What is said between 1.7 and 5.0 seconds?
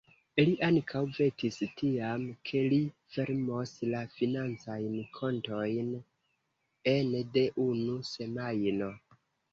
tiam, ke li fermos la financajn